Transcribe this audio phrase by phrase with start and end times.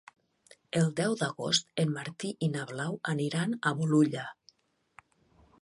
[0.79, 4.29] El deu d'agost en Martí i na Blau aniran a Bolulla.